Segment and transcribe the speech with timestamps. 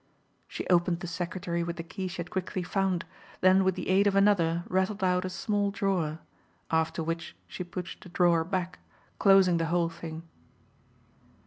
[0.47, 3.05] She opened the secretary with the key she had quickly found,
[3.41, 6.17] then with the aid of another rattled out a small drawer;
[6.71, 8.79] after which she pushed the drawer back,
[9.19, 10.23] closing the whole thing.